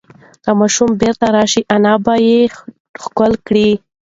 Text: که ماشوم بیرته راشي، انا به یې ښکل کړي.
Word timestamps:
که 0.43 0.51
ماشوم 0.59 0.89
بیرته 1.01 1.27
راشي، 1.35 1.61
انا 1.75 1.93
به 2.05 2.13
یې 2.27 2.39
ښکل 3.03 3.31
کړي. 3.47 3.69